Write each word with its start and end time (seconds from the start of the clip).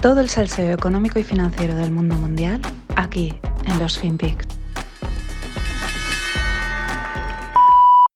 Todo 0.00 0.20
el 0.20 0.28
salseo 0.28 0.72
económico 0.72 1.18
y 1.18 1.24
financiero 1.24 1.74
del 1.74 1.90
mundo 1.90 2.14
mundial 2.14 2.60
aquí 2.94 3.34
en 3.66 3.78
los 3.80 3.98
FinPix. 3.98 4.46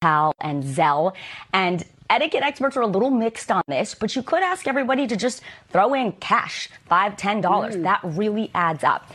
PayPal 0.01 0.33
and 0.41 0.65
Zell 0.65 1.13
And 1.53 1.85
etiquette 2.09 2.43
experts 2.43 2.77
are 2.77 2.83
a 2.83 2.87
little 2.87 3.11
mixed 3.11 3.51
on 3.51 3.63
this, 3.67 3.95
but 3.95 4.15
you 4.15 4.23
could 4.23 4.43
ask 4.43 4.67
everybody 4.69 5.07
to 5.07 5.17
just 5.17 5.43
throw 5.71 5.95
in 5.95 6.13
cash, 6.13 6.69
five, 6.89 7.17
ten 7.17 7.41
dollars. 7.41 7.77
Mm. 7.77 7.83
That 7.83 8.01
really 8.05 8.51
adds 8.55 8.85
up. 8.85 9.11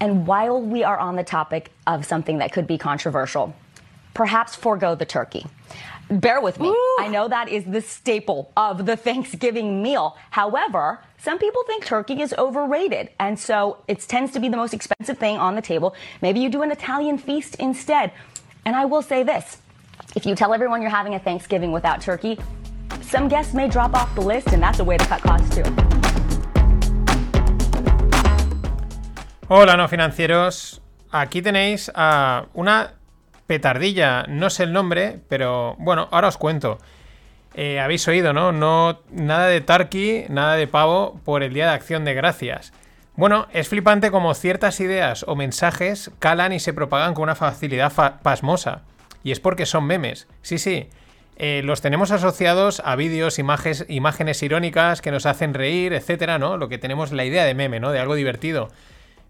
And 0.00 0.26
while 0.26 0.60
we 0.62 0.84
are 0.84 0.98
on 0.98 1.16
the 1.16 1.24
topic 1.24 1.72
of 1.86 2.06
something 2.06 2.38
that 2.38 2.52
could 2.52 2.66
be 2.66 2.78
controversial, 2.78 3.54
perhaps 4.14 4.54
forego 4.54 4.94
the 4.94 5.04
turkey. 5.04 5.44
Bear 6.10 6.40
with 6.40 6.58
me. 6.58 6.74
I 7.00 7.08
know 7.08 7.28
that 7.28 7.48
is 7.48 7.64
the 7.64 7.82
staple 7.82 8.50
of 8.56 8.86
the 8.86 8.96
Thanksgiving 8.96 9.82
meal. 9.82 10.16
However, 10.30 11.00
some 11.20 11.38
people 11.38 11.64
think 11.66 11.84
turkey 11.84 12.22
is 12.22 12.32
overrated, 12.38 13.10
and 13.18 13.36
so 13.38 13.78
it 13.88 13.98
tends 14.02 14.30
to 14.32 14.38
be 14.38 14.48
the 14.48 14.56
most 14.56 14.72
expensive 14.72 15.18
thing 15.18 15.36
on 15.36 15.56
the 15.56 15.60
table. 15.60 15.96
Maybe 16.22 16.38
you 16.38 16.48
do 16.48 16.62
an 16.62 16.70
Italian 16.70 17.18
feast 17.18 17.56
instead. 17.56 18.12
And 18.64 18.76
I 18.76 18.84
will 18.84 19.02
say 19.02 19.24
this 19.24 19.58
if 20.14 20.24
you 20.24 20.36
tell 20.36 20.54
everyone 20.54 20.80
you're 20.80 20.94
having 20.94 21.16
a 21.16 21.18
Thanksgiving 21.18 21.72
without 21.72 22.00
turkey, 22.00 22.38
some 23.00 23.26
guests 23.28 23.52
may 23.52 23.66
drop 23.66 23.94
off 23.94 24.14
the 24.14 24.20
list, 24.20 24.52
and 24.52 24.62
that's 24.62 24.78
a 24.78 24.84
way 24.84 24.96
to 24.96 25.04
cut 25.06 25.20
costs 25.20 25.50
too. 25.56 25.64
Hola, 29.48 29.76
no 29.76 29.88
financieros. 29.88 30.80
Aquí 31.10 31.42
tenéis 31.42 31.90
a 31.96 32.46
una 32.54 32.92
petardilla. 33.48 34.24
No 34.28 34.50
sé 34.50 34.64
el 34.64 34.72
nombre, 34.72 35.18
pero 35.28 35.74
bueno, 35.80 36.06
ahora 36.12 36.28
os 36.28 36.36
cuento. 36.36 36.78
Eh, 37.60 37.80
Habéis 37.80 38.06
oído, 38.06 38.32
¿no? 38.32 38.52
No 38.52 39.00
nada 39.10 39.46
de 39.48 39.60
turkey, 39.60 40.26
nada 40.28 40.54
de 40.54 40.68
pavo 40.68 41.20
por 41.24 41.42
el 41.42 41.52
Día 41.52 41.66
de 41.66 41.72
Acción 41.72 42.04
de 42.04 42.14
Gracias. 42.14 42.72
Bueno, 43.16 43.48
es 43.52 43.68
flipante 43.68 44.12
como 44.12 44.32
ciertas 44.34 44.78
ideas 44.78 45.24
o 45.26 45.34
mensajes 45.34 46.12
calan 46.20 46.52
y 46.52 46.60
se 46.60 46.72
propagan 46.72 47.14
con 47.14 47.24
una 47.24 47.34
facilidad 47.34 47.90
fa- 47.90 48.20
pasmosa. 48.20 48.82
Y 49.24 49.32
es 49.32 49.40
porque 49.40 49.66
son 49.66 49.86
memes. 49.86 50.28
Sí, 50.40 50.58
sí. 50.58 50.88
Eh, 51.36 51.62
los 51.64 51.80
tenemos 51.80 52.12
asociados 52.12 52.80
a 52.84 52.94
vídeos, 52.94 53.40
imágenes, 53.40 53.84
imágenes 53.88 54.40
irónicas 54.44 55.02
que 55.02 55.10
nos 55.10 55.26
hacen 55.26 55.52
reír, 55.52 55.92
etcétera, 55.94 56.38
¿no? 56.38 56.58
Lo 56.58 56.68
que 56.68 56.78
tenemos 56.78 57.10
la 57.10 57.24
idea 57.24 57.44
de 57.44 57.54
meme, 57.54 57.80
¿no? 57.80 57.90
De 57.90 57.98
algo 57.98 58.14
divertido. 58.14 58.68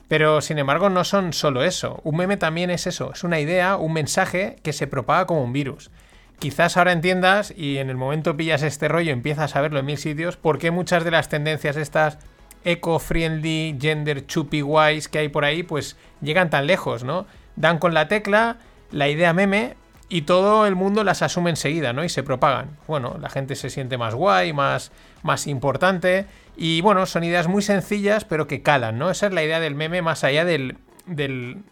Pero 0.07 0.43
sin 0.43 0.59
embargo 0.59 0.91
no 0.91 1.05
son 1.05 1.33
solo 1.33 1.65
eso. 1.65 2.01
Un 2.05 2.19
meme 2.19 2.37
también 2.37 2.69
es 2.69 2.87
eso. 2.87 3.11
Es 3.15 3.25
una 3.25 3.41
idea, 3.41 3.77
un 3.77 3.95
mensaje 3.95 4.57
que 4.63 4.75
se 4.75 4.87
propaga 4.87 5.27
como 5.27 5.43
un 5.43 5.55
virus. 5.55 5.91
Quizás 6.39 6.77
ahora 6.77 6.93
entiendas 6.93 7.53
y 7.57 7.79
en 7.79 7.91
el 7.91 7.97
momento 7.97 8.37
pillas 8.37 8.63
este 8.63 8.87
rollo 8.87 9.13
empiezas 9.13 9.57
a 9.57 9.61
verlo 9.61 9.81
en 9.81 9.87
mil 9.87 9.99
sitios, 9.99 10.37
por 10.37 10.59
qué 10.59 10.71
muchas 10.71 11.03
de 11.05 11.11
las 11.11 11.29
tendencias 11.29 11.77
estas 11.77 12.19
eco-friendly, 12.65 13.77
gender 13.81 14.27
chuppy 14.27 14.63
wise 14.63 15.09
que 15.09 15.19
hay 15.19 15.29
por 15.29 15.45
ahí, 15.45 15.63
pues 15.63 15.97
llegan 16.21 16.51
tan 16.51 16.67
lejos, 16.67 17.03
¿no? 17.05 17.27
Dan 17.57 17.79
con 17.79 17.93
la 17.95 18.09
tecla, 18.09 18.59
la 18.93 19.09
idea 19.09 19.33
meme 19.33 19.75
y 20.09 20.23
todo 20.23 20.67
el 20.67 20.75
mundo 20.77 21.03
las 21.05 21.23
asume 21.23 21.51
enseguida, 21.51 21.93
¿no? 21.93 22.05
Y 22.05 22.09
se 22.09 22.23
propagan. 22.23 22.77
Bueno, 22.87 23.17
la 23.21 23.31
gente 23.31 23.57
se 23.57 23.69
siente 23.71 23.99
más 23.99 24.15
guay, 24.15 24.53
más, 24.53 24.93
más 25.23 25.47
importante. 25.47 26.27
Y 26.57 26.81
bueno, 26.81 27.05
son 27.07 27.25
ideas 27.25 27.49
muy 27.49 27.63
sencillas, 27.63 28.25
pero 28.25 28.47
que 28.47 28.63
calan, 28.63 28.99
¿no? 28.99 29.11
Esa 29.11 29.27
es 29.27 29.33
la 29.33 29.43
idea 29.45 29.61
del 29.61 29.75
meme 29.75 30.03
más 30.03 30.25
allá 30.25 30.45
del, 30.45 30.77
del- 31.07 31.63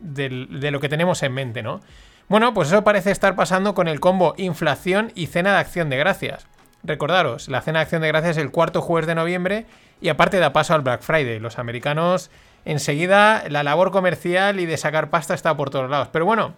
de 0.00 0.70
lo 0.70 0.80
que 0.80 0.88
tenemos 0.88 1.22
en 1.22 1.32
mente, 1.34 1.62
¿no? 1.62 1.80
Bueno, 2.28 2.54
pues 2.54 2.68
eso 2.68 2.84
parece 2.84 3.10
estar 3.10 3.36
pasando 3.36 3.74
con 3.74 3.86
el 3.86 4.00
combo 4.00 4.34
inflación 4.38 5.12
y 5.14 5.26
cena 5.26 5.52
de 5.52 5.58
acción 5.58 5.90
de 5.90 5.98
gracias. 5.98 6.46
Recordaros, 6.82 7.48
la 7.48 7.60
cena 7.60 7.80
de 7.80 7.82
acción 7.82 8.02
de 8.02 8.08
gracias 8.08 8.36
es 8.36 8.42
el 8.42 8.50
cuarto 8.50 8.80
jueves 8.80 9.06
de 9.06 9.14
noviembre 9.14 9.66
y 10.00 10.08
aparte 10.08 10.38
da 10.38 10.52
paso 10.52 10.74
al 10.74 10.82
Black 10.82 11.02
Friday. 11.02 11.38
Los 11.38 11.58
americanos 11.58 12.30
enseguida 12.64 13.44
la 13.48 13.62
labor 13.62 13.90
comercial 13.90 14.58
y 14.58 14.66
de 14.66 14.76
sacar 14.76 15.10
pasta 15.10 15.34
está 15.34 15.56
por 15.56 15.70
todos 15.70 15.90
lados. 15.90 16.08
Pero 16.12 16.24
bueno, 16.24 16.54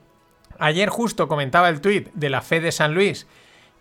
ayer 0.59 0.88
justo 0.88 1.28
comentaba 1.28 1.69
el 1.69 1.81
tuit 1.81 2.10
de 2.15 2.31
la 2.31 2.43
Fed 2.43 2.62
de 2.62 2.72
San 2.72 2.94
Luis 2.94 3.26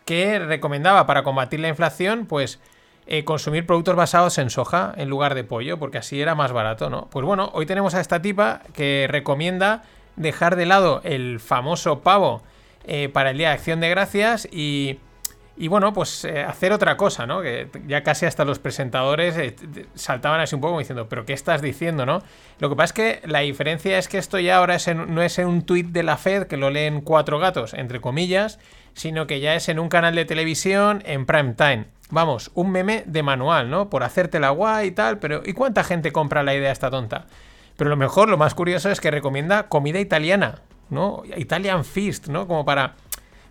que 0.05 0.39
recomendaba 0.39 1.05
para 1.05 1.23
combatir 1.23 1.59
la 1.59 1.67
inflación, 1.67 2.25
pues 2.25 2.59
eh, 3.07 3.23
consumir 3.25 3.65
productos 3.65 3.95
basados 3.95 4.37
en 4.37 4.49
soja 4.49 4.93
en 4.97 5.09
lugar 5.09 5.35
de 5.35 5.43
pollo, 5.43 5.77
porque 5.77 5.97
así 5.97 6.21
era 6.21 6.35
más 6.35 6.51
barato, 6.51 6.89
¿no? 6.89 7.07
Pues 7.11 7.25
bueno, 7.25 7.51
hoy 7.53 7.65
tenemos 7.65 7.95
a 7.95 8.01
esta 8.01 8.21
tipa 8.21 8.61
que 8.73 9.07
recomienda 9.09 9.83
dejar 10.15 10.55
de 10.55 10.65
lado 10.65 11.01
el 11.03 11.39
famoso 11.39 12.01
pavo 12.01 12.41
eh, 12.85 13.09
para 13.09 13.31
el 13.31 13.37
Día 13.37 13.49
de 13.49 13.55
Acción 13.55 13.79
de 13.79 13.89
Gracias 13.89 14.47
y, 14.51 14.99
y 15.57 15.67
bueno, 15.69 15.93
pues 15.93 16.25
eh, 16.25 16.43
hacer 16.43 16.71
otra 16.71 16.97
cosa, 16.97 17.25
¿no? 17.25 17.41
Que 17.41 17.69
ya 17.87 18.03
casi 18.03 18.25
hasta 18.25 18.45
los 18.45 18.59
presentadores 18.59 19.37
eh, 19.37 19.55
saltaban 19.95 20.39
así 20.41 20.55
un 20.55 20.61
poco 20.61 20.77
diciendo, 20.77 21.07
pero 21.07 21.25
¿qué 21.25 21.33
estás 21.33 21.61
diciendo, 21.61 22.05
no? 22.05 22.21
Lo 22.59 22.69
que 22.69 22.75
pasa 22.75 22.85
es 22.85 22.93
que 22.93 23.27
la 23.27 23.39
diferencia 23.39 23.97
es 23.97 24.07
que 24.07 24.17
esto 24.17 24.39
ya 24.39 24.57
ahora 24.57 24.75
es 24.75 24.93
no 24.93 25.21
es 25.21 25.39
en 25.39 25.47
un 25.47 25.61
tuit 25.63 25.87
de 25.87 26.03
la 26.03 26.17
Fed 26.17 26.47
que 26.47 26.57
lo 26.57 26.69
leen 26.69 27.01
cuatro 27.01 27.39
gatos, 27.39 27.73
entre 27.73 28.01
comillas, 28.01 28.59
sino 28.93 29.27
que 29.27 29.39
ya 29.39 29.55
es 29.55 29.69
en 29.69 29.79
un 29.79 29.89
canal 29.89 30.15
de 30.15 30.25
televisión 30.25 31.01
en 31.05 31.25
prime 31.25 31.53
time. 31.53 31.85
Vamos, 32.11 32.51
un 32.53 32.71
meme 32.71 33.03
de 33.07 33.23
manual, 33.23 33.69
¿no? 33.69 33.89
Por 33.89 34.03
hacerte 34.03 34.39
la 34.39 34.51
guay 34.51 34.89
y 34.89 34.91
tal, 34.91 35.17
pero 35.17 35.41
¿y 35.43 35.53
cuánta 35.53 35.83
gente 35.83 36.11
compra 36.11 36.43
la 36.43 36.53
idea 36.53 36.71
esta 36.71 36.91
tonta? 36.91 37.25
Pero 37.77 37.89
lo 37.89 37.97
mejor, 37.97 38.29
lo 38.29 38.37
más 38.37 38.53
curioso 38.55 38.89
es 38.89 39.01
que 39.01 39.11
recomienda 39.11 39.67
comida 39.67 39.99
italiana, 39.99 40.61
¿no? 40.89 41.23
Italian 41.35 41.83
Feast, 41.83 42.27
¿no? 42.27 42.47
Como 42.47 42.65
para 42.65 42.95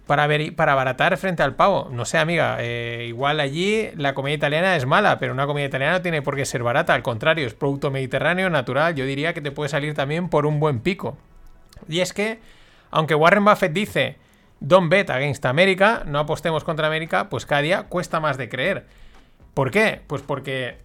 para, 0.06 0.26
ver, 0.26 0.54
para 0.54 0.72
abaratar 0.72 1.16
frente 1.16 1.42
al 1.42 1.54
pavo. 1.54 1.88
No 1.90 2.04
sé, 2.04 2.18
amiga, 2.18 2.58
eh, 2.60 3.06
igual 3.08 3.40
allí 3.40 3.90
la 3.96 4.14
comida 4.14 4.34
italiana 4.34 4.76
es 4.76 4.86
mala, 4.86 5.18
pero 5.18 5.32
una 5.32 5.46
comida 5.46 5.66
italiana 5.66 5.94
no 5.94 6.02
tiene 6.02 6.22
por 6.22 6.36
qué 6.36 6.44
ser 6.44 6.62
barata, 6.62 6.94
al 6.94 7.02
contrario, 7.02 7.46
es 7.46 7.54
producto 7.54 7.90
mediterráneo, 7.90 8.50
natural, 8.50 8.94
yo 8.94 9.06
diría 9.06 9.32
que 9.34 9.40
te 9.40 9.50
puede 9.50 9.68
salir 9.68 9.94
también 9.94 10.28
por 10.28 10.46
un 10.46 10.60
buen 10.60 10.80
pico. 10.80 11.16
Y 11.88 12.00
es 12.00 12.12
que, 12.12 12.38
aunque 12.90 13.14
Warren 13.14 13.44
Buffett 13.44 13.72
dice, 13.72 14.16
don't 14.60 14.90
bet 14.90 15.10
against 15.10 15.44
America, 15.46 16.02
no 16.06 16.18
apostemos 16.18 16.64
contra 16.64 16.86
América, 16.86 17.28
pues 17.28 17.46
cada 17.46 17.62
día 17.62 17.82
cuesta 17.84 18.20
más 18.20 18.36
de 18.36 18.48
creer. 18.48 18.86
¿Por 19.54 19.70
qué? 19.70 20.02
Pues 20.06 20.22
porque 20.22 20.78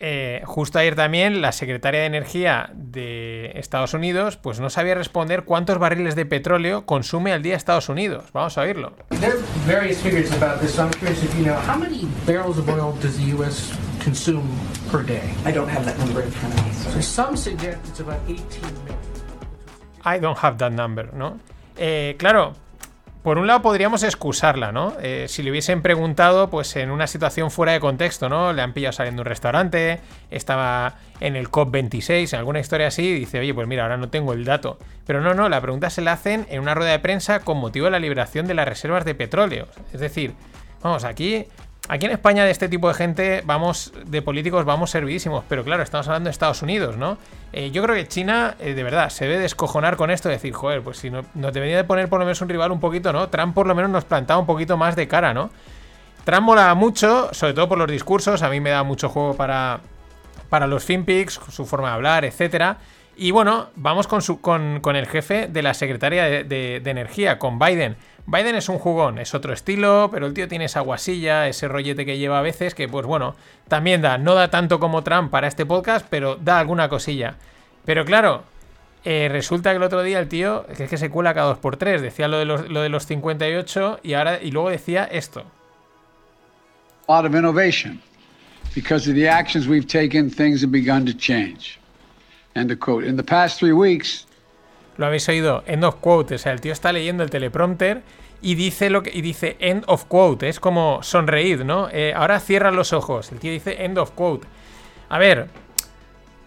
eh, 0.00 0.42
justo 0.44 0.78
ayer 0.78 0.94
también 0.94 1.40
la 1.40 1.52
secretaria 1.52 2.00
de 2.00 2.06
Energía 2.06 2.70
de 2.74 3.52
Estados 3.54 3.94
Unidos 3.94 4.36
pues 4.36 4.60
no 4.60 4.70
sabía 4.70 4.94
responder 4.94 5.44
cuántos 5.44 5.78
barriles 5.78 6.14
de 6.14 6.26
petróleo 6.26 6.86
consume 6.86 7.32
al 7.32 7.42
día 7.42 7.56
Estados 7.56 7.88
Unidos. 7.88 8.24
Vamos 8.32 8.56
a 8.58 8.62
oírlo. 8.62 8.92
There 9.20 9.32
are 9.32 9.38
various 9.66 10.00
figures 10.00 10.30
about 10.32 10.60
this, 10.60 10.74
so 10.74 10.82
I'm 10.84 10.90
curious 10.90 11.22
if 11.22 11.34
you 11.36 11.44
know 11.44 11.56
how 11.66 11.78
many 11.78 12.06
barrels 12.26 12.58
of 12.58 12.68
oil 12.68 12.92
does 13.00 13.16
the 13.16 13.34
U.S. 13.36 13.72
consume 14.04 14.44
per 14.90 15.02
day? 15.02 15.22
I 15.44 15.52
don't 15.52 15.68
have 15.68 15.84
that 15.84 15.98
number 15.98 16.22
in 16.22 16.30
front 16.30 16.54
of 16.58 16.64
me. 16.66 16.72
So 16.72 16.90
Sorry. 16.90 17.02
some 17.02 17.36
suggest 17.36 17.78
it's 17.88 18.00
about 18.00 18.20
18 18.28 18.38
million. 18.62 18.98
I 20.04 20.18
don't 20.20 20.38
have 20.38 20.58
that 20.58 20.72
number, 20.72 21.12
¿no? 21.12 21.38
Eh, 21.76 22.14
claro, 22.18 22.54
por 23.26 23.38
un 23.38 23.48
lado 23.48 23.60
podríamos 23.60 24.04
excusarla, 24.04 24.70
¿no? 24.70 24.92
Eh, 25.02 25.26
si 25.28 25.42
le 25.42 25.50
hubiesen 25.50 25.82
preguntado, 25.82 26.48
pues 26.48 26.76
en 26.76 26.92
una 26.92 27.08
situación 27.08 27.50
fuera 27.50 27.72
de 27.72 27.80
contexto, 27.80 28.28
¿no? 28.28 28.52
Le 28.52 28.62
han 28.62 28.72
pillado 28.72 28.92
saliendo 28.92 29.18
de 29.18 29.22
un 29.22 29.30
restaurante, 29.30 29.98
estaba 30.30 30.98
en 31.18 31.34
el 31.34 31.50
COP26, 31.50 32.34
en 32.34 32.38
alguna 32.38 32.60
historia 32.60 32.86
así, 32.86 33.02
y 33.02 33.14
dice, 33.14 33.40
oye, 33.40 33.52
pues 33.52 33.66
mira, 33.66 33.82
ahora 33.82 33.96
no 33.96 34.10
tengo 34.10 34.32
el 34.32 34.44
dato. 34.44 34.78
Pero 35.08 35.22
no, 35.22 35.34
no, 35.34 35.48
la 35.48 35.60
pregunta 35.60 35.90
se 35.90 36.02
la 36.02 36.12
hacen 36.12 36.46
en 36.50 36.60
una 36.60 36.76
rueda 36.76 36.92
de 36.92 37.00
prensa 37.00 37.40
con 37.40 37.58
motivo 37.58 37.86
de 37.86 37.90
la 37.90 37.98
liberación 37.98 38.46
de 38.46 38.54
las 38.54 38.68
reservas 38.68 39.04
de 39.04 39.16
petróleo. 39.16 39.66
Es 39.92 39.98
decir, 39.98 40.32
vamos, 40.80 41.02
aquí 41.02 41.46
Aquí 41.88 42.06
en 42.06 42.12
España 42.12 42.44
de 42.44 42.50
este 42.50 42.68
tipo 42.68 42.88
de 42.88 42.94
gente, 42.94 43.42
vamos, 43.44 43.92
de 44.06 44.20
políticos, 44.20 44.64
vamos 44.64 44.90
servidísimos, 44.90 45.44
pero 45.48 45.62
claro, 45.62 45.84
estamos 45.84 46.08
hablando 46.08 46.26
de 46.26 46.32
Estados 46.32 46.60
Unidos, 46.62 46.96
¿no? 46.96 47.16
Eh, 47.52 47.70
yo 47.70 47.80
creo 47.84 47.94
que 47.94 48.08
China, 48.08 48.56
eh, 48.58 48.74
de 48.74 48.82
verdad, 48.82 49.08
se 49.08 49.26
debe 49.26 49.38
descojonar 49.38 49.96
con 49.96 50.10
esto, 50.10 50.28
decir, 50.28 50.52
joder, 50.52 50.82
pues 50.82 50.98
si 50.98 51.10
no, 51.10 51.24
nos 51.34 51.52
debería 51.52 51.76
de 51.76 51.84
poner 51.84 52.08
por 52.08 52.18
lo 52.18 52.24
menos 52.24 52.40
un 52.40 52.48
rival 52.48 52.72
un 52.72 52.80
poquito, 52.80 53.12
¿no? 53.12 53.28
Trump 53.28 53.54
por 53.54 53.68
lo 53.68 53.74
menos 53.76 53.90
nos 53.90 54.04
plantaba 54.04 54.40
un 54.40 54.46
poquito 54.46 54.76
más 54.76 54.96
de 54.96 55.06
cara, 55.06 55.32
¿no? 55.32 55.50
Trump 56.24 56.42
mola 56.42 56.74
mucho, 56.74 57.32
sobre 57.32 57.54
todo 57.54 57.68
por 57.68 57.78
los 57.78 57.88
discursos, 57.88 58.42
a 58.42 58.48
mí 58.50 58.58
me 58.58 58.70
da 58.70 58.82
mucho 58.82 59.08
juego 59.08 59.36
para, 59.36 59.78
para 60.48 60.66
los 60.66 60.84
FinPix, 60.84 61.38
su 61.50 61.66
forma 61.66 61.90
de 61.90 61.94
hablar, 61.94 62.24
etcétera. 62.24 62.78
Y 63.18 63.30
bueno, 63.30 63.70
vamos 63.76 64.06
con, 64.06 64.96
el 64.96 65.06
jefe 65.06 65.48
de 65.48 65.62
la 65.62 65.72
Secretaría 65.72 66.24
de, 66.24 66.82
Energía, 66.84 67.38
con 67.38 67.58
Biden. 67.58 67.96
Biden 68.26 68.56
es 68.56 68.68
un 68.68 68.78
jugón, 68.78 69.18
es 69.18 69.34
otro 69.34 69.54
estilo, 69.54 70.10
pero 70.12 70.26
el 70.26 70.34
tío 70.34 70.48
tiene 70.48 70.66
esa 70.66 70.80
guasilla, 70.80 71.48
ese 71.48 71.66
rollete 71.66 72.04
que 72.04 72.18
lleva 72.18 72.40
a 72.40 72.42
veces, 72.42 72.74
que 72.74 72.88
pues 72.88 73.06
bueno, 73.06 73.34
también 73.68 74.02
da, 74.02 74.18
no 74.18 74.34
da 74.34 74.50
tanto 74.50 74.78
como 74.80 75.02
Trump 75.02 75.30
para 75.30 75.48
este 75.48 75.64
podcast, 75.64 76.06
pero 76.10 76.36
da 76.36 76.58
alguna 76.58 76.90
cosilla. 76.90 77.36
Pero 77.86 78.04
claro, 78.04 78.42
eh, 79.04 79.28
resulta 79.30 79.70
que 79.70 79.76
el 79.76 79.82
otro 79.84 80.02
día 80.02 80.18
el 80.18 80.28
tío, 80.28 80.66
que 80.76 80.84
es 80.84 80.90
que 80.90 80.98
se 80.98 81.08
cuela 81.08 81.32
cada 81.32 81.46
dos 81.46 81.58
por 81.58 81.78
tres, 81.78 82.02
decía 82.02 82.28
lo 82.28 82.38
de 82.38 82.44
los, 82.44 82.68
lo 82.68 82.82
de 82.82 82.90
los 82.90 83.06
58 83.06 84.00
y, 84.02 84.12
ahora, 84.12 84.42
y 84.42 84.50
luego 84.50 84.68
decía 84.68 85.04
esto. 85.04 85.44
of 87.08 87.34
innovation. 87.34 88.02
Because 88.74 89.08
of 89.08 89.14
the 89.14 89.26
actions 89.26 89.66
we've 89.66 89.86
taken, 89.86 90.28
things 90.28 90.62
have 90.62 90.70
begun 90.70 91.06
to 91.06 91.14
change. 91.14 91.78
End 92.56 92.72
of 92.72 92.78
quote. 92.78 93.06
In 93.06 93.16
the 93.16 93.22
past 93.22 93.58
three 93.58 93.72
weeks, 93.72 94.26
Lo 94.96 95.06
habéis 95.06 95.28
oído, 95.28 95.62
end 95.66 95.84
of 95.84 95.96
quote. 95.96 96.34
O 96.34 96.38
sea, 96.38 96.52
el 96.52 96.60
tío 96.60 96.72
está 96.72 96.92
leyendo 96.92 97.22
el 97.22 97.30
teleprompter 97.30 98.02
y 98.40 98.54
dice 98.54 98.88
lo 98.88 99.02
que 99.02 99.10
y 99.12 99.20
dice 99.20 99.56
end 99.60 99.84
of 99.86 100.06
quote. 100.06 100.48
Es 100.48 100.58
como 100.58 101.02
sonreír, 101.02 101.64
¿no? 101.64 101.88
Eh, 101.92 102.14
ahora 102.16 102.40
cierra 102.40 102.70
los 102.70 102.92
ojos. 102.92 103.30
El 103.30 103.38
tío 103.38 103.52
dice 103.52 103.84
end 103.84 103.98
of 103.98 104.12
quote. 104.12 104.46
A 105.10 105.18
ver, 105.18 105.48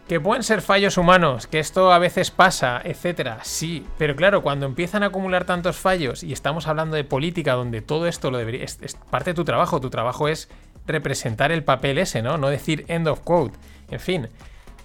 que 0.08 0.20
pueden 0.20 0.42
ser 0.42 0.64
fallos 0.64 0.98
humanos, 0.98 1.46
que 1.46 1.60
esto 1.60 1.94
a 1.94 2.00
veces 2.00 2.32
pasa, 2.32 2.82
etcétera, 2.84 3.40
sí, 3.44 3.86
pero 4.00 4.16
claro, 4.16 4.42
cuando 4.42 4.66
empiezan 4.66 5.04
a 5.04 5.08
acumular 5.08 5.46
tantos 5.46 5.78
fallos 5.78 6.24
y 6.24 6.34
estamos 6.34 6.66
hablando 6.66 6.96
de 6.96 7.04
política 7.04 7.54
donde 7.54 7.82
todo 7.82 8.08
esto 8.08 8.32
lo 8.32 8.40
debería 8.40 8.64
es 8.64 8.98
parte 9.12 9.30
de 9.30 9.34
tu 9.36 9.46
trabajo, 9.46 9.80
tu 9.80 9.92
trabajo 9.92 10.28
es 10.28 10.50
representar 10.88 11.52
el 11.52 11.64
papel 11.64 12.00
ese, 12.00 12.24
¿no? 12.24 12.40
No 12.40 12.50
decir 12.50 12.86
end 12.88 13.08
of 13.08 13.20
quote. 13.20 13.56
En 13.92 14.00
fin, 14.00 14.30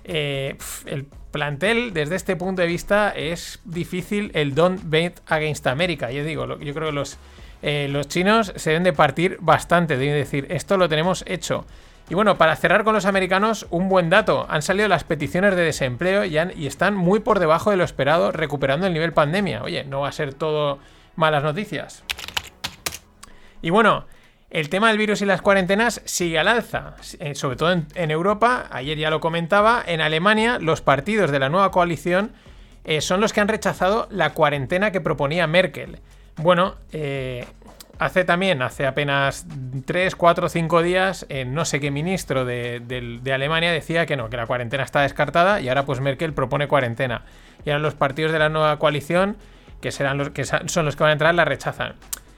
eh, 0.05 0.57
el 0.87 1.07
plantel 1.31 1.93
desde 1.93 2.15
este 2.15 2.37
punto 2.37 2.63
de 2.63 2.69
vista 2.69 3.11
es 3.11 3.61
difícil 3.65 4.31
el 4.35 4.55
don't 4.55 4.81
bet 4.85 5.21
against 5.27 5.67
America. 5.67 6.11
Yo 6.11 6.25
digo, 6.25 6.59
yo 6.59 6.75
creo 6.75 6.89
que 6.89 6.95
los, 6.95 7.19
eh, 7.63 7.89
los 7.91 8.07
chinos 8.09 8.53
se 8.57 8.71
deben 8.71 8.85
de 8.85 8.93
partir 8.93 9.39
bastante, 9.41 9.97
deben 9.97 10.15
decir, 10.15 10.47
esto 10.51 10.77
lo 10.77 10.89
tenemos 10.89 11.25
hecho. 11.27 11.67
Y 12.09 12.15
bueno, 12.15 12.37
para 12.37 12.55
cerrar 12.55 12.85
con 12.85 12.95
los 12.95 13.07
americanos, 13.07 13.67
un 13.71 13.89
buen 13.89 14.11
dato. 14.11 14.47
Han 14.51 14.61
salido 14.61 14.89
las 14.89 15.05
peticiones 15.05 15.57
de 15.57 15.63
desempleo 15.63 16.25
y 16.25 16.67
están 16.67 16.95
muy 16.95 17.21
por 17.21 17.39
debajo 17.39 17.71
de 17.71 17.79
lo 17.79 17.85
esperado, 17.85 18.31
recuperando 18.31 18.87
el 18.87 18.93
nivel 18.93 19.15
pandemia. 19.15 19.63
Oye, 19.63 19.85
no 19.85 20.01
va 20.01 20.09
a 20.09 20.13
ser 20.13 20.35
todo 20.35 20.79
malas 21.17 21.43
noticias. 21.43 22.05
Y 23.63 23.71
bueno, 23.71 24.05
el 24.51 24.69
tema 24.69 24.89
del 24.89 24.99
virus 24.99 25.21
y 25.21 25.25
las 25.25 25.43
cuarentenas 25.43 26.01
sigue 26.05 26.39
al 26.39 26.47
alza, 26.47 26.95
eh, 27.19 27.35
sobre 27.35 27.57
todo 27.57 27.73
en, 27.73 28.11
Europa. 28.11 28.69
Ayer 28.71 28.97
ya 28.97 29.11
lo 29.11 29.21
comentaba, 29.21 29.83
en 29.85 30.01
Alemania 30.01 30.59
los 30.61 30.81
partidos 30.81 31.31
de 31.33 31.41
la 31.41 31.49
nueva 31.49 31.71
coalición 31.71 32.33
eh, 32.85 33.01
son 33.01 33.21
los 33.21 33.33
que 33.33 33.41
han 33.41 33.49
rechazado 33.49 34.07
la 34.11 34.31
cuarentena 34.31 34.93
que 34.93 35.01
proponía 35.01 35.49
Merkel. 35.49 35.99
Bueno, 36.37 36.77
eh, 36.93 37.47
hace 37.99 38.25
también, 38.25 38.63
hace 38.63 38.87
apenas 38.87 39.47
3, 39.87 40.15
4, 40.15 40.49
5 40.49 40.83
días, 40.83 41.27
no 41.47 41.65
sé 41.65 41.81
qué 41.81 41.91
ministro 41.91 42.45
de, 42.45 43.21
Alemania 43.33 43.73
decía 43.73 44.07
que 44.07 44.17
no, 44.17 44.31
que 44.31 44.37
la 44.37 44.47
cuarentena 44.47 44.85
está 44.85 45.01
descartada 45.01 45.61
y 45.61 45.69
ahora 45.69 45.85
pues 45.85 46.01
Merkel 46.01 46.33
propone 46.33 46.69
cuarentena. 46.69 47.23
Y 47.65 47.71
ahora 47.71 47.81
los 47.81 47.95
partidos 47.95 48.31
de 48.31 48.39
la 48.39 48.51
nueva 48.51 48.79
coalición, 48.79 49.37
que, 49.81 49.91
son 49.91 50.19
los 50.85 50.97
que 50.97 51.03
van 51.03 51.11
a 51.11 51.13
entrar, 51.13 51.35
la 51.35 51.45
rechazan. 51.45 51.95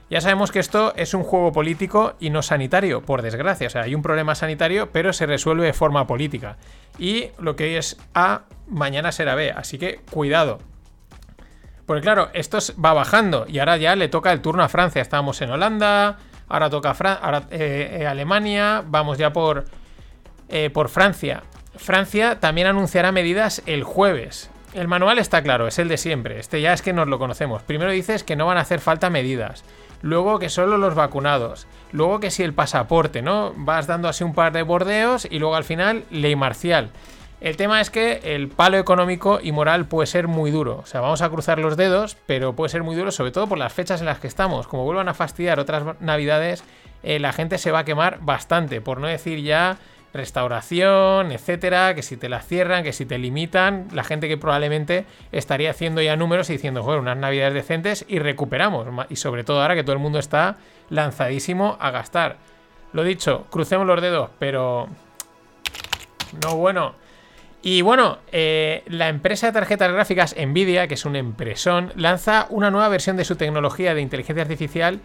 Ya 0.08 0.20
sabemos 0.20 0.52
que 0.52 0.60
esto 0.60 0.92
es 0.96 1.14
un 1.14 1.24
juego 1.24 1.50
político 1.52 2.14
y 2.20 2.30
no 2.30 2.42
sanitario, 2.42 3.02
por 3.02 3.22
desgracia. 3.22 3.66
O 3.66 3.70
sea, 3.70 3.82
hay 3.82 3.94
un 3.94 4.02
problema 4.02 4.36
sanitario, 4.36 4.90
pero 4.92 5.12
se 5.12 5.26
resuelve 5.26 5.66
de 5.66 5.72
forma 5.72 6.06
política. 6.06 6.56
Y 6.98 7.30
lo 7.40 7.56
que 7.56 7.64
hoy 7.64 7.74
es 7.74 7.96
A, 8.14 8.42
mañana 8.68 9.10
será 9.10 9.34
B. 9.34 9.50
Así 9.50 9.78
que 9.78 10.00
cuidado. 10.10 10.58
Porque 11.86 12.02
claro, 12.02 12.30
esto 12.34 12.58
es- 12.58 12.74
va 12.82 12.92
bajando 12.92 13.46
y 13.48 13.58
ahora 13.58 13.76
ya 13.78 13.96
le 13.96 14.08
toca 14.08 14.32
el 14.32 14.40
turno 14.42 14.62
a 14.62 14.68
Francia. 14.68 15.02
Estábamos 15.02 15.40
en 15.42 15.50
Holanda, 15.50 16.18
ahora 16.48 16.70
toca 16.70 16.94
eh, 17.50 17.98
eh, 18.02 18.06
Alemania, 18.06 18.84
vamos 18.86 19.18
ya 19.18 19.32
por, 19.32 19.64
eh, 20.48 20.70
por 20.70 20.88
Francia. 20.88 21.42
Francia 21.76 22.38
también 22.38 22.68
anunciará 22.68 23.10
medidas 23.12 23.60
el 23.66 23.82
jueves. 23.82 24.50
El 24.72 24.88
manual 24.88 25.18
está 25.18 25.42
claro, 25.42 25.66
es 25.66 25.78
el 25.78 25.88
de 25.88 25.96
siempre. 25.96 26.38
Este 26.38 26.60
ya 26.60 26.72
es 26.72 26.82
que 26.82 26.92
nos 26.92 27.08
lo 27.08 27.18
conocemos. 27.18 27.62
Primero 27.62 27.90
dices 27.90 28.24
que 28.24 28.36
no 28.36 28.46
van 28.46 28.58
a 28.58 28.62
hacer 28.62 28.80
falta 28.80 29.10
medidas. 29.10 29.64
Luego 30.02 30.38
que 30.38 30.50
solo 30.50 30.78
los 30.78 30.94
vacunados. 30.94 31.66
Luego 31.92 32.20
que 32.20 32.30
si 32.30 32.42
el 32.42 32.52
pasaporte, 32.52 33.22
¿no? 33.22 33.52
Vas 33.56 33.86
dando 33.86 34.08
así 34.08 34.24
un 34.24 34.34
par 34.34 34.52
de 34.52 34.62
bordeos 34.62 35.26
y 35.30 35.38
luego 35.38 35.56
al 35.56 35.64
final 35.64 36.04
ley 36.10 36.36
marcial. 36.36 36.90
El 37.40 37.56
tema 37.56 37.80
es 37.80 37.90
que 37.90 38.20
el 38.24 38.48
palo 38.48 38.78
económico 38.78 39.40
y 39.42 39.52
moral 39.52 39.84
puede 39.84 40.06
ser 40.06 40.26
muy 40.26 40.50
duro. 40.50 40.78
O 40.82 40.86
sea, 40.86 41.02
vamos 41.02 41.20
a 41.20 41.28
cruzar 41.28 41.58
los 41.58 41.76
dedos, 41.76 42.16
pero 42.26 42.54
puede 42.54 42.70
ser 42.70 42.82
muy 42.82 42.96
duro, 42.96 43.10
sobre 43.10 43.30
todo 43.30 43.46
por 43.46 43.58
las 43.58 43.72
fechas 43.72 44.00
en 44.00 44.06
las 44.06 44.18
que 44.18 44.26
estamos. 44.26 44.66
Como 44.66 44.84
vuelvan 44.84 45.08
a 45.08 45.14
fastidiar 45.14 45.60
otras 45.60 46.00
navidades, 46.00 46.64
eh, 47.02 47.18
la 47.18 47.32
gente 47.32 47.58
se 47.58 47.70
va 47.70 47.80
a 47.80 47.84
quemar 47.84 48.18
bastante, 48.22 48.80
por 48.80 49.00
no 49.00 49.06
decir 49.06 49.42
ya 49.42 49.76
restauración, 50.16 51.32
etcétera, 51.32 51.94
que 51.94 52.02
si 52.02 52.16
te 52.16 52.28
la 52.28 52.40
cierran, 52.40 52.82
que 52.82 52.92
si 52.92 53.06
te 53.06 53.18
limitan, 53.18 53.88
la 53.92 54.04
gente 54.04 54.28
que 54.28 54.36
probablemente 54.36 55.04
estaría 55.32 55.70
haciendo 55.70 56.02
ya 56.02 56.16
números 56.16 56.50
y 56.50 56.54
diciendo, 56.54 56.82
joder, 56.82 57.00
unas 57.00 57.16
navidades 57.16 57.54
decentes 57.54 58.04
y 58.08 58.18
recuperamos. 58.18 58.86
Y 59.08 59.16
sobre 59.16 59.44
todo 59.44 59.62
ahora 59.62 59.74
que 59.74 59.84
todo 59.84 59.92
el 59.92 60.00
mundo 60.00 60.18
está 60.18 60.56
lanzadísimo 60.90 61.76
a 61.80 61.90
gastar. 61.90 62.38
Lo 62.92 63.04
dicho, 63.04 63.46
crucemos 63.50 63.86
los 63.86 64.00
dedos, 64.00 64.30
pero 64.38 64.88
no 66.42 66.56
bueno. 66.56 66.94
Y 67.62 67.82
bueno, 67.82 68.18
eh, 68.30 68.84
la 68.86 69.08
empresa 69.08 69.48
de 69.48 69.52
tarjetas 69.52 69.92
gráficas 69.92 70.36
Nvidia, 70.38 70.86
que 70.86 70.94
es 70.94 71.04
un 71.04 71.16
empresón, 71.16 71.92
lanza 71.96 72.46
una 72.50 72.70
nueva 72.70 72.88
versión 72.88 73.16
de 73.16 73.24
su 73.24 73.36
tecnología 73.36 73.94
de 73.94 74.02
inteligencia 74.02 74.42
artificial 74.42 75.00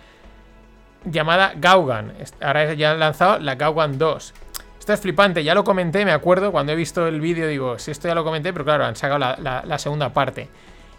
llamada 1.06 1.54
Gaugan. 1.56 2.14
Ahora 2.42 2.74
ya 2.74 2.92
han 2.92 3.00
lanzado 3.00 3.40
la 3.40 3.56
Gaugan 3.56 3.98
2. 3.98 4.34
Esto 4.82 4.94
es 4.94 5.00
flipante, 5.00 5.44
ya 5.44 5.54
lo 5.54 5.64
comenté, 5.64 6.06
me 6.06 6.12
acuerdo, 6.12 6.52
cuando 6.52 6.72
he 6.72 6.76
visto 6.76 7.06
el 7.06 7.22
vídeo 7.22 7.48
digo, 7.48 7.78
si 7.78 7.92
esto 7.92 8.08
ya 8.08 8.16
lo 8.16 8.24
comenté, 8.24 8.52
pero 8.52 8.66
claro, 8.66 8.84
han 8.84 8.96
sacado 8.96 9.20
la, 9.20 9.78
segunda 9.78 10.12
parte. 10.12 10.50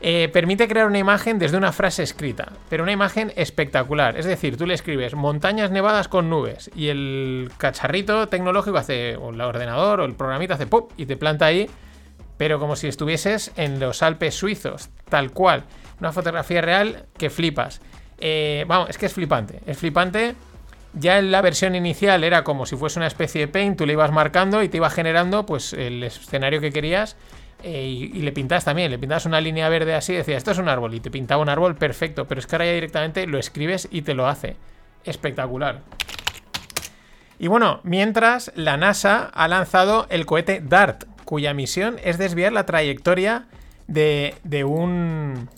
Eh, 0.01 0.31
permite 0.33 0.69
crear 0.69 0.87
una 0.87 1.01
imagen 1.01 1.41
desde 1.41 1.57
una 1.57 1.73
frase 1.73 2.05
escrita, 2.05 2.53
pero 2.69 2.85
una 2.85 2.93
imagen 2.93 3.33
espectacular. 3.35 4.17
Es 4.17 4.25
decir, 4.25 4.57
tú 4.57 4.67
le 4.67 4.75
escribes 4.75 5.17
montañas 5.17 5.73
nevadas 5.73 6.07
con 6.07 6.31
nubes 6.31 6.71
y 6.77 6.91
el 6.91 7.51
cacharrito 7.59 8.29
tecnológico 8.29 8.77
hace, 8.77 9.17
o 9.17 9.31
el 9.31 9.41
ordenador 9.41 9.99
o 9.99 10.05
el 10.05 10.15
programita 10.15 10.55
hace 10.55 10.69
pop 10.69 10.93
y 10.97 11.07
te 11.07 11.17
planta 11.17 11.47
ahí, 11.47 11.69
pero 12.37 12.61
como 12.61 12.77
si 12.77 12.87
estuvieses 12.87 13.51
en 13.57 13.81
los 13.81 14.05
Alpes 14.05 14.37
suizos, 14.37 14.91
tal 15.09 15.33
cual. 15.33 15.65
Una 15.99 16.13
fotografía 16.13 16.61
real 16.61 17.07
que 17.19 17.31
flipas. 17.31 17.81
Eh, 18.19 18.65
vamos, 18.69 18.91
es 18.91 18.97
que 18.97 19.07
es 19.07 19.13
flipante, 19.13 19.59
es 19.67 19.77
flipante. 19.77 20.37
Ya 20.95 21.19
en 21.19 21.31
la 21.31 21.41
versión 21.41 21.75
inicial 21.75 22.23
era 22.23 22.45
como 22.45 22.67
si 22.67 22.77
fuese 22.77 22.99
una 22.99 23.07
especie 23.07 23.41
de 23.41 23.49
paint, 23.49 23.79
tú 23.79 23.87
le 23.87 23.95
ibas 23.95 24.13
marcando 24.13 24.63
y 24.63 24.69
te 24.69 24.77
iba 24.77 24.91
generando 24.91 25.47
pues 25.47 25.73
el 25.73 26.03
escenario 26.03 26.61
que 26.61 26.71
querías 26.71 27.17
eh, 27.63 27.87
y, 27.87 28.21
le 28.21 28.33
pintas 28.33 28.65
también, 28.65 28.91
le 28.91 28.99
pintas 28.99 29.25
una 29.25 29.41
línea 29.41 29.69
verde 29.69 29.95
así, 29.95 30.13
decía, 30.13 30.37
esto 30.37 30.51
es 30.51 30.59
un 30.59 30.69
árbol 30.69 30.95
y 30.95 31.01
te 31.01 31.11
pintaba 31.11 31.41
un 31.41 31.49
árbol 31.49 31.77
perfecto, 31.77 32.27
pero 32.27 32.41
es 32.41 32.47
que 32.47 32.57
ahora 32.57 32.67
ya 32.67 32.73
directamente 32.73 33.27
lo 33.27 33.39
escribes 33.39 33.89
y 33.91 34.03
te 34.03 34.15
lo 34.15 34.27
hace. 34.27 34.57
Espectacular. 35.05 35.81
Y 37.39 37.49
bueno, 37.49 37.81
mientras 37.83 38.53
la 38.55 38.77
NASA 38.77 39.31
ha 39.33 39.49
lanzado 39.49 40.07
el 40.11 40.27
cohete 40.27 40.61
DART, 40.61 41.05
cuya 41.25 41.55
misión 41.55 41.97
es 42.05 42.19
desviar 42.19 42.53
la 42.53 42.67
trayectoria 42.67 43.47
de 43.89 44.65
un 44.65 45.49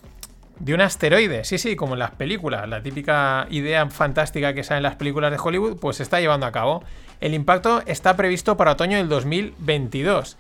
de 0.59 0.75
un 0.75 0.81
asteroide. 0.81 1.45
Sí, 1.45 1.59
sí, 1.59 1.77
como 1.77 1.95
en 1.95 2.01
las 2.01 2.13
películas. 2.13 2.69
La 2.69 2.83
típica 2.83 3.47
idea 3.51 3.89
fantástica 3.89 4.55
que 4.55 4.63
sale 4.63 4.79
en 4.79 4.85
las 4.85 4.97
películas 4.97 5.31
de 5.31 5.39
Hollywood, 5.43 5.79
pues 5.79 5.97
se 5.97 6.03
está 6.03 6.21
llevando 6.21 6.47
a 6.47 6.53
cabo. 6.53 6.83
El 7.21 7.35
impacto 7.35 7.83
está 7.87 8.17
previsto 8.17 8.57
para 8.57 8.73
otoño 8.73 8.97
del 8.97 9.09
2022. 9.09 10.37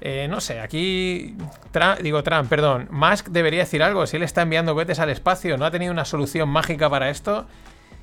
Eh, 0.00 0.26
no 0.28 0.40
sé, 0.40 0.60
aquí. 0.60 1.36
Digo 2.02 2.22
Trump, 2.22 2.48
perdón. 2.48 2.88
Musk 2.90 3.28
debería 3.28 3.60
decir 3.60 3.82
algo. 3.82 4.06
Si 4.06 4.16
él 4.16 4.22
está 4.22 4.42
enviando 4.42 4.74
cohetes 4.74 4.98
al 4.98 5.10
espacio, 5.10 5.56
no 5.56 5.64
ha 5.64 5.70
tenido 5.70 5.92
una 5.92 6.04
solución 6.04 6.48
mágica 6.48 6.90
para 6.90 7.08
esto. 7.08 7.46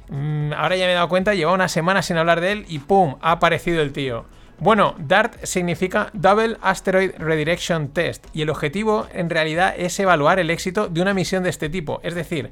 Mm, 0.10 0.54
ahora 0.54 0.76
ya 0.76 0.86
me 0.86 0.92
he 0.92 0.96
dado 0.96 1.10
cuenta, 1.10 1.34
lleva 1.34 1.54
una 1.54 1.70
semana 1.70 2.02
sin 2.02 2.18
hablar 2.18 2.42
de 2.42 2.52
él 2.52 2.66
y 2.68 2.80
¡pum! 2.80 3.16
Ha 3.22 3.34
aparecido 3.34 3.82
el 3.82 3.94
tío. 3.94 4.26
Bueno, 4.62 4.94
DART 5.00 5.44
significa 5.44 6.12
Double 6.14 6.56
Asteroid 6.62 7.14
Redirection 7.18 7.88
Test 7.88 8.28
y 8.32 8.44
el 8.44 8.52
objetivo 8.52 9.08
en 9.12 9.32
realidad 9.32 9.74
es 9.76 10.00
evaluar 10.00 10.38
el 10.38 10.52
éxito 10.52 10.88
de 10.88 11.02
una 11.02 11.16
misión 11.16 11.42
de 11.42 11.50
este 11.50 11.68
tipo, 11.68 12.00
es 12.04 12.14
decir, 12.14 12.52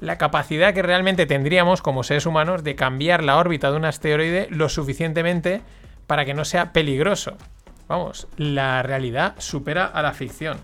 la 0.00 0.16
capacidad 0.16 0.72
que 0.72 0.80
realmente 0.80 1.26
tendríamos 1.26 1.82
como 1.82 2.04
seres 2.04 2.24
humanos 2.24 2.64
de 2.64 2.74
cambiar 2.74 3.22
la 3.22 3.36
órbita 3.36 3.70
de 3.70 3.76
un 3.76 3.84
asteroide 3.84 4.46
lo 4.48 4.70
suficientemente 4.70 5.60
para 6.06 6.24
que 6.24 6.32
no 6.32 6.46
sea 6.46 6.72
peligroso. 6.72 7.36
Vamos, 7.86 8.28
la 8.38 8.82
realidad 8.82 9.34
supera 9.36 9.84
a 9.84 10.00
la 10.00 10.14
ficción. 10.14 10.56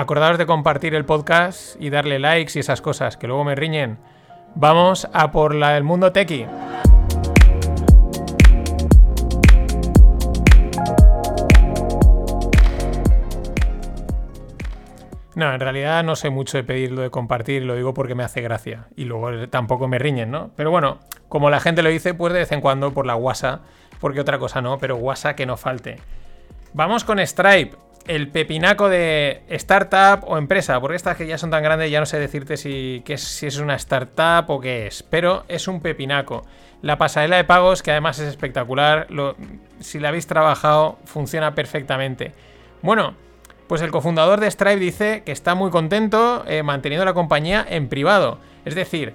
Acordaos 0.00 0.38
de 0.38 0.46
compartir 0.46 0.94
el 0.94 1.04
podcast 1.04 1.76
y 1.78 1.90
darle 1.90 2.18
likes 2.18 2.52
y 2.54 2.60
esas 2.60 2.80
cosas, 2.80 3.18
que 3.18 3.26
luego 3.26 3.44
me 3.44 3.54
riñen. 3.54 3.98
Vamos 4.54 5.06
a 5.12 5.30
por 5.30 5.54
la 5.54 5.74
del 5.74 5.84
mundo 5.84 6.10
tequi. 6.10 6.46
No, 15.34 15.52
en 15.52 15.60
realidad 15.60 16.02
no 16.02 16.16
sé 16.16 16.30
mucho 16.30 16.56
de 16.56 16.64
pedirlo 16.64 17.02
de 17.02 17.10
compartir, 17.10 17.64
lo 17.64 17.76
digo 17.76 17.92
porque 17.92 18.14
me 18.14 18.24
hace 18.24 18.40
gracia. 18.40 18.86
Y 18.96 19.04
luego 19.04 19.48
tampoco 19.48 19.86
me 19.86 19.98
riñen, 19.98 20.30
¿no? 20.30 20.50
Pero 20.56 20.70
bueno, 20.70 21.00
como 21.28 21.50
la 21.50 21.60
gente 21.60 21.82
lo 21.82 21.90
dice, 21.90 22.14
pues 22.14 22.32
de 22.32 22.38
vez 22.38 22.52
en 22.52 22.62
cuando 22.62 22.94
por 22.94 23.04
la 23.04 23.16
WhatsApp, 23.16 23.60
porque 24.00 24.20
otra 24.20 24.38
cosa 24.38 24.62
no, 24.62 24.78
pero 24.78 24.96
WhatsApp 24.96 25.36
que 25.36 25.44
no 25.44 25.58
falte. 25.58 25.98
Vamos 26.72 27.04
con 27.04 27.18
Stripe, 27.18 27.76
el 28.06 28.28
pepinaco 28.28 28.88
de 28.88 29.42
startup 29.50 30.24
o 30.26 30.36
empresa, 30.38 30.80
porque 30.80 30.96
estas 30.96 31.16
que 31.16 31.26
ya 31.26 31.38
son 31.38 31.50
tan 31.50 31.62
grandes 31.62 31.90
ya 31.90 32.00
no 32.00 32.06
sé 32.06 32.18
decirte 32.18 32.56
si, 32.56 33.02
qué 33.04 33.14
es, 33.14 33.22
si 33.22 33.46
es 33.46 33.58
una 33.58 33.74
startup 33.76 34.48
o 34.50 34.60
qué 34.60 34.86
es, 34.86 35.02
pero 35.02 35.44
es 35.48 35.68
un 35.68 35.80
pepinaco. 35.80 36.44
La 36.82 36.96
pasarela 36.98 37.36
de 37.36 37.44
pagos, 37.44 37.82
que 37.82 37.90
además 37.90 38.18
es 38.18 38.28
espectacular, 38.28 39.06
lo- 39.10 39.36
si 39.80 39.98
la 40.00 40.08
habéis 40.08 40.26
trabajado, 40.26 40.98
funciona 41.04 41.54
perfectamente. 41.54 42.32
Bueno, 42.82 43.14
Pues 43.68 43.82
el 43.82 43.92
cofundador 43.92 44.40
de 44.40 44.50
Stripe 44.50 44.80
dice 44.80 45.22
que 45.24 45.30
está 45.30 45.54
muy 45.54 45.70
contento 45.70 46.42
eh, 46.48 46.64
manteniendo 46.64 47.04
la 47.04 47.14
compañía 47.14 47.64
en 47.70 47.88
privado. 47.88 48.38
Es 48.64 48.74
decir, 48.74 49.14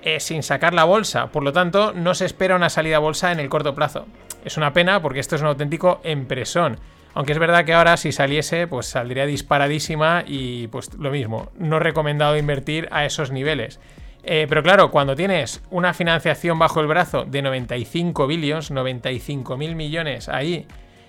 eh, 0.00 0.18
sin 0.18 0.42
sacar 0.42 0.72
la 0.72 0.84
bolsa. 0.84 1.26
Por 1.26 1.42
lo 1.42 1.52
tanto, 1.52 1.92
no 1.92 2.14
se 2.14 2.24
espera 2.24 2.56
una 2.56 2.70
salida 2.70 2.96
a 2.96 3.00
bolsa 3.00 3.32
en 3.32 3.38
el 3.38 3.50
corto 3.50 3.74
plazo. 3.74 4.06
Es 4.46 4.56
una 4.56 4.72
pena 4.72 5.02
porque 5.02 5.20
esto 5.20 5.36
es 5.36 5.42
un 5.42 5.48
auténtico 5.48 6.00
empresón. 6.04 6.78
Aunque 7.14 7.32
es 7.32 7.38
verdad 7.38 7.64
que 7.64 7.74
ahora 7.74 7.96
si 7.96 8.12
saliese, 8.12 8.66
pues 8.66 8.86
saldría 8.86 9.26
disparadísima 9.26 10.24
y 10.26 10.68
pues 10.68 10.94
lo 10.94 11.10
mismo, 11.10 11.50
no 11.58 11.78
recomendado 11.78 12.36
invertir 12.36 12.88
a 12.90 13.04
esos 13.04 13.30
niveles. 13.30 13.80
Eh, 14.24 14.46
pero 14.48 14.62
claro, 14.62 14.90
cuando 14.90 15.16
tienes 15.16 15.62
una 15.70 15.94
financiación 15.94 16.58
bajo 16.58 16.80
el 16.80 16.86
brazo 16.86 17.24
de 17.24 17.42
95 17.42 18.26
billions, 18.26 18.70
95 18.70 19.56
mil 19.56 19.74
millones 19.74 20.28
ahí 20.28 20.66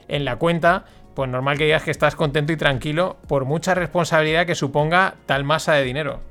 en 0.08 0.26
la 0.26 0.38
cuenta, 0.38 0.86
pues 1.14 1.30
normal 1.30 1.58
que 1.58 1.66
digas 1.66 1.84
que 1.84 1.92
estás 1.92 2.16
contento 2.16 2.52
y 2.52 2.58
tranquilo 2.58 3.18
por 3.28 3.46
mucha 3.46 3.76
responsabilidad 3.76 4.48
que 4.48 4.56
suponga 4.56 5.16
tal 5.26 5.44
masa 5.44 5.74
de 5.74 5.84
dinero. 5.84 6.22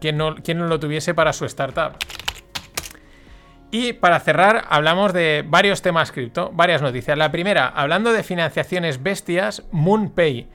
¿Quién 0.00 0.16
no, 0.16 0.34
quién 0.36 0.58
no 0.58 0.66
lo 0.66 0.80
tuviese 0.80 1.14
para 1.14 1.32
su 1.32 1.44
startup? 1.44 1.92
Y 3.74 3.94
para 3.94 4.20
cerrar, 4.20 4.66
hablamos 4.68 5.14
de 5.14 5.44
varios 5.48 5.80
temas 5.80 6.12
cripto, 6.12 6.50
varias 6.52 6.82
noticias. 6.82 7.16
La 7.16 7.32
primera, 7.32 7.66
hablando 7.66 8.12
de 8.12 8.22
financiaciones 8.22 9.02
bestias, 9.02 9.62
MoonPay. 9.72 10.46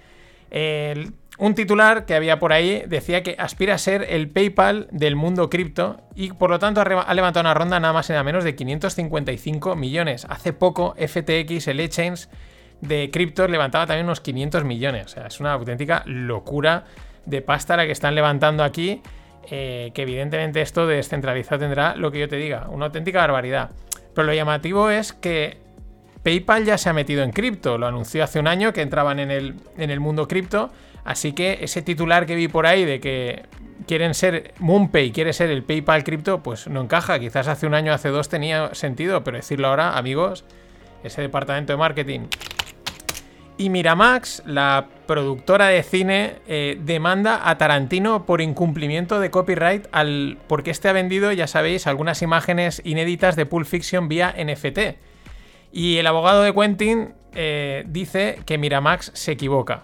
un 1.40 1.56
titular 1.56 2.06
que 2.06 2.14
había 2.14 2.38
por 2.38 2.54
ahí 2.54 2.84
decía 2.86 3.24
que 3.24 3.36
aspira 3.40 3.74
a 3.74 3.80
ser 3.80 4.06
el 4.08 4.30
PayPal 4.30 4.88
del 4.92 5.16
mundo 5.16 5.50
cripto 5.50 6.00
y 6.14 6.32
por 6.32 6.52
lo 6.52 6.60
tanto 6.60 6.80
ha 6.80 7.14
levantado 7.16 7.42
una 7.42 7.56
ronda 7.56 7.80
nada 7.80 7.92
más 7.92 8.08
y 8.08 8.14
nada 8.14 8.24
menos 8.24 8.44
de 8.44 8.56
555 8.56 9.76
millones. 9.76 10.28
Hace 10.30 10.54
poco 10.54 10.94
FTX, 10.96 11.70
el 11.70 11.80
exchange 11.80 12.30
de 12.82 13.10
cripto, 13.12 13.48
levantaba 13.48 13.88
también 13.88 14.06
unos 14.06 14.22
500 14.22 14.64
millones. 14.64 15.06
O 15.08 15.10
sea, 15.10 15.26
es 15.26 15.40
una 15.40 15.54
auténtica 15.54 16.04
locura 16.06 16.86
de 17.26 17.42
pasta 17.42 17.78
la 17.78 17.88
que 17.88 17.94
están 17.94 18.14
levantando 18.14 18.64
aquí. 18.64 19.02
Eh, 19.50 19.92
que 19.94 20.02
evidentemente 20.02 20.62
esto 20.62 20.88
de 20.88 20.98
descentralizado 20.98 21.60
tendrá 21.60 21.96
lo 21.96 22.12
que 22.12 22.20
yo 22.20 22.28
te 22.28 22.36
diga, 22.36 22.68
una 22.70 22.88
auténtica 22.88 23.22
barbaridad. 23.22 23.72
Pero 24.14 24.28
lo 24.28 24.34
llamativo 24.34 24.90
es 24.90 25.14
que 25.14 25.58
PayPal 26.22 26.66
ya 26.66 26.78
se 26.78 26.90
ha 26.90 26.94
metido 26.94 27.24
en 27.24 27.32
cripto, 27.32 27.78
lo 27.78 27.88
anunció 27.88 28.26
hace 28.26 28.40
un 28.40 28.48
año 28.48 28.74
que 28.74 28.82
entraban 28.82 29.20
en 29.20 29.32
el, 29.32 29.56
en 29.78 29.90
el 29.90 30.02
mundo 30.02 30.28
cripto, 30.28 30.70
así 31.06 31.32
que 31.32 31.60
ese 31.62 31.82
titular 31.82 32.26
que 32.26 32.36
vi 32.36 32.50
por 32.50 32.66
ahí 32.66 32.84
de 32.84 33.00
que 33.00 33.44
quieren 33.88 34.14
ser 34.14 34.54
MoonPay, 34.60 35.12
quiere 35.12 35.32
ser 35.32 35.50
el 35.50 35.64
PayPal 35.64 36.04
cripto, 36.04 36.44
pues 36.44 36.68
no 36.68 36.82
encaja, 36.82 37.18
quizás 37.18 37.48
hace 37.48 37.68
un 37.68 37.74
año, 37.74 37.94
hace 37.94 38.10
dos 38.10 38.28
tenía 38.28 38.76
sentido, 38.76 39.24
pero 39.24 39.38
decirlo 39.38 39.70
ahora, 39.70 39.98
amigos, 39.98 40.44
ese 41.06 41.22
departamento 41.22 41.72
de 41.72 41.78
marketing 41.78 42.28
y 43.58 43.70
Miramax, 43.70 44.44
la 44.46 44.88
productora 45.08 45.68
de 45.68 45.82
cine, 45.82 46.36
eh, 46.48 46.78
demanda 46.80 47.50
a 47.50 47.58
Tarantino 47.58 48.26
por 48.26 48.42
incumplimiento 48.42 49.20
de 49.20 49.32
copyright 49.32 49.88
al, 49.92 50.38
porque 50.48 50.72
este 50.72 50.90
ha 50.90 50.94
vendido, 50.94 51.32
ya 51.32 51.48
sabéis, 51.48 51.88
algunas 51.88 52.22
imágenes 52.22 52.82
inéditas 52.86 53.36
de 53.36 53.46
Pulp 53.46 53.66
Fiction 53.66 54.08
vía 54.08 54.34
NFT. 54.38 54.98
Y 55.72 55.98
el 55.98 56.08
abogado 56.08 56.44
de 56.44 56.54
Quentin 56.54 57.14
eh, 57.34 57.84
dice 57.88 58.40
que 58.46 58.58
Miramax 58.58 59.12
se 59.14 59.32
equivoca. 59.32 59.84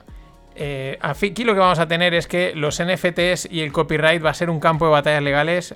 Eh, 0.56 1.00
aquí 1.01 1.44
lo 1.44 1.53
que 1.53 1.60
vamos 1.60 1.80
a 1.80 1.88
tener 1.88 2.13
es 2.13 2.27
que 2.27 2.53
los 2.56 2.82
NFTs 2.82 3.48
y 3.50 3.62
el 3.62 3.72
copyright 3.72 4.24
va 4.24 4.30
a 4.30 4.34
ser 4.36 4.51
un 4.51 4.60
campo 4.60 4.86
de 4.86 4.92
batallas 4.92 5.24
legales 5.24 5.74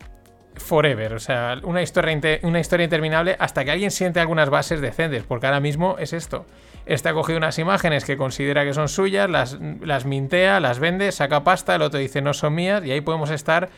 forever. 0.59 1.13
O 1.13 1.19
sea, 1.19 1.59
una 1.63 1.81
historia, 1.81 2.39
una 2.43 2.59
historia 2.59 2.83
interminable 2.83 3.35
hasta 3.39 3.63
que 3.65 3.71
alguien 3.71 3.91
siente 3.91 4.19
algunas 4.19 4.49
bases 4.49 4.81
decentes, 4.81 5.23
porque 5.23 5.47
ahora 5.47 5.59
mismo 5.59 5.97
es 5.99 6.13
esto. 6.13 6.45
Este 6.85 7.09
ha 7.09 7.13
cogido 7.13 7.37
unas 7.37 7.59
imágenes 7.59 8.05
que 8.05 8.15
considera 8.15 8.63
que 8.63 8.73
son 8.73 8.87
suyas, 8.87 9.29
las, 9.29 9.57
las 9.81 10.05
mintea, 10.05 10.59
las 10.59 10.79
vende, 10.79 11.11
saca 11.11 11.43
pasta, 11.43 11.75
el 11.75 11.81
otro 11.81 11.99
dice 11.99 12.21
no 12.21 12.33
son 12.33 12.55
mías 12.55 12.83
y 12.85 12.91
ahí 12.91 13.01
podemos 13.01 13.29
estar 13.29 13.69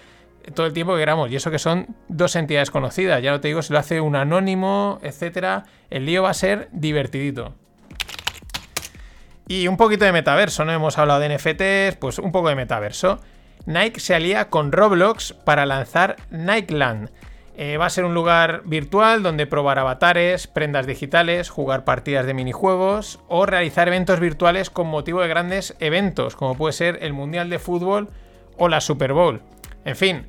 todo 0.54 0.66
el 0.66 0.74
tiempo 0.74 0.94
que 0.94 1.00
queramos. 1.00 1.32
Y 1.32 1.36
eso 1.36 1.52
que 1.52 1.60
son 1.60 1.96
dos 2.08 2.36
entidades 2.36 2.72
conocidas. 2.72 3.22
Ya 3.22 3.32
no 3.32 3.40
te 3.40 3.48
digo 3.48 3.62
si 3.62 3.74
lo 3.74 3.80
hace 3.80 4.02
un 4.02 4.16
anónimo, 4.16 5.00
etcétera. 5.02 5.64
El 5.90 6.06
lío 6.06 6.24
va 6.24 6.30
a 6.30 6.34
ser 6.34 6.70
divertidito. 6.72 7.56
Y 9.48 9.68
un 9.68 9.78
poquito 9.78 10.06
de 10.06 10.12
metaverso, 10.12 10.64
¿no? 10.64 10.72
Hemos 10.72 10.98
hablado 11.00 11.20
de 11.20 11.36
NFTs, 11.36 11.98
pues 11.98 12.20
un 12.20 12.32
poco 12.32 12.50
de 12.50 12.56
metaverso. 12.56 13.20
Nike 13.70 14.00
se 14.00 14.16
alía 14.16 14.50
con 14.50 14.72
Roblox 14.72 15.34
para 15.34 15.68
lanzar 15.68 16.16
Nikeland. 16.32 17.12
Eh, 17.56 17.78
va 17.78 17.86
a 17.86 17.92
ser 17.92 18.04
un 18.04 18.16
lugar 18.16 18.64
virtual 18.66 19.22
donde 19.22 19.46
probar 19.46 19.78
avatares, 19.78 20.48
prendas 20.48 20.88
digitales, 20.88 21.52
jugar 21.52 21.84
partidas 21.84 22.26
de 22.26 22.34
minijuegos 22.34 23.20
o 23.28 23.46
realizar 23.46 23.88
eventos 23.88 24.20
virtuales 24.20 24.72
con 24.72 24.88
motivo 24.88 25.22
de 25.22 25.28
grandes 25.28 25.76
eventos, 25.80 26.36
como 26.36 26.56
puede 26.56 26.74
ser 26.74 26.98
el 27.04 27.14
Mundial 27.14 27.52
de 27.52 27.60
Fútbol 27.60 28.10
o 28.58 28.70
la 28.70 28.82
Super 28.82 29.14
Bowl. 29.14 29.44
En 29.86 29.96
fin, 29.96 30.26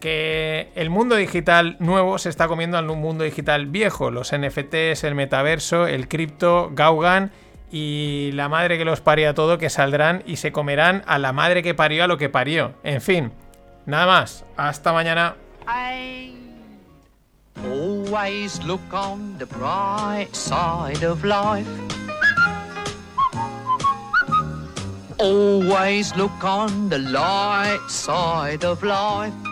que 0.00 0.70
el 0.74 0.88
mundo 0.88 1.16
digital 1.16 1.76
nuevo 1.80 2.16
se 2.16 2.30
está 2.30 2.48
comiendo 2.48 2.78
al 2.78 2.86
mundo 2.86 3.24
digital 3.24 3.66
viejo, 3.66 4.10
los 4.10 4.32
NFTs, 4.34 5.04
el 5.04 5.14
metaverso, 5.14 5.86
el 5.86 6.08
cripto, 6.08 6.70
Gaugan 6.72 7.30
y 7.70 8.30
la 8.32 8.48
madre 8.48 8.78
que 8.78 8.84
los 8.84 9.00
parió 9.00 9.30
a 9.30 9.34
todo 9.34 9.58
que 9.58 9.70
saldrán 9.70 10.22
y 10.26 10.36
se 10.36 10.52
comerán 10.52 11.02
a 11.06 11.18
la 11.18 11.32
madre 11.32 11.62
que 11.62 11.74
parió 11.74 12.04
a 12.04 12.06
lo 12.06 12.18
que 12.18 12.28
parió. 12.28 12.74
En 12.82 13.00
fin, 13.00 13.32
nada 13.86 14.06
más. 14.06 14.44
Hasta 14.56 14.92
mañana. 14.92 15.36
Always 17.62 18.62
look 18.64 18.80
on 18.92 19.36
the 19.38 19.46
bright 19.46 20.34
side 20.34 21.04
of 21.04 21.24
life. 21.24 21.68
Always 25.18 26.16
look 26.16 26.42
on 26.42 26.88
the 26.88 26.98
light 26.98 27.80
side 27.88 28.64
of 28.64 28.82
life. 28.82 29.49